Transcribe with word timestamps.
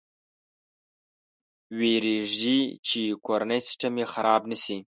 ویرېږي 1.77 2.59
چې 2.87 3.01
کورنی 3.25 3.59
سیسټم 3.67 3.93
یې 4.01 4.05
خراب 4.13 4.41
نه 4.51 4.57
شي. 4.63 4.77